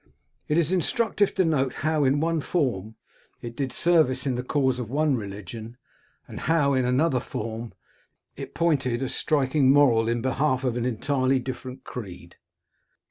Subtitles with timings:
[0.47, 2.95] It is instructive to note how in one form,
[3.39, 5.77] it did service in the cause of one religion,
[6.27, 7.73] and how, in another form,
[8.35, 12.37] it pointed a striking moral in behalf of an entirely different creed.